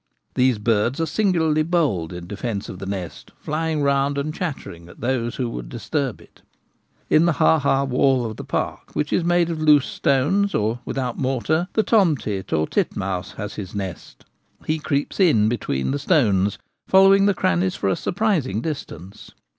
[0.33, 4.99] These birds are singularly bold in defence of the nest, flying round and chattering at
[4.99, 6.41] those who would disturb it.
[7.11, 10.79] In the ha ha wall of the park, which is made of loose stones or
[10.85, 14.25] without mortar, the tomtit, or titmouse, has his nest
[14.65, 16.57] He creeps in between the stones,
[16.87, 19.29] follow ing the crannies for a surprising distance.